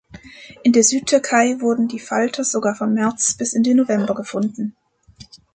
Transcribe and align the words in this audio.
In 0.63 0.73
der 0.73 0.81
Südtürkei 0.83 1.57
wurden 1.61 1.87
die 1.87 1.99
Falter 1.99 2.43
sogar 2.43 2.73
von 2.73 2.91
März 2.95 3.35
bis 3.37 3.53
in 3.53 3.61
den 3.61 3.77
November 3.77 4.15
gefunden. 4.15 4.75